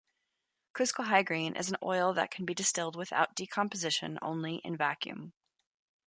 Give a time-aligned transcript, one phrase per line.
[0.73, 5.33] Cuscohygrine is an oil that can be distilled without decomposition only in vacuum.